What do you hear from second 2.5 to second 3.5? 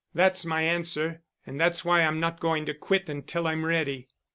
to quit until